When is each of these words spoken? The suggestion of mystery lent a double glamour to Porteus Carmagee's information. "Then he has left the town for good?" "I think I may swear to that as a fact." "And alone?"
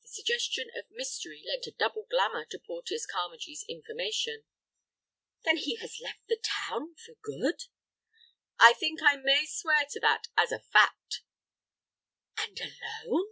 The 0.00 0.08
suggestion 0.08 0.70
of 0.78 0.90
mystery 0.90 1.44
lent 1.46 1.66
a 1.66 1.72
double 1.72 2.06
glamour 2.10 2.46
to 2.46 2.58
Porteus 2.58 3.04
Carmagee's 3.06 3.66
information. 3.68 4.44
"Then 5.44 5.58
he 5.58 5.76
has 5.76 6.00
left 6.00 6.26
the 6.26 6.38
town 6.42 6.94
for 6.94 7.16
good?" 7.20 7.64
"I 8.58 8.72
think 8.72 9.00
I 9.02 9.16
may 9.16 9.44
swear 9.44 9.84
to 9.90 10.00
that 10.00 10.28
as 10.38 10.52
a 10.52 10.58
fact." 10.60 11.20
"And 12.38 12.58
alone?" 12.62 13.26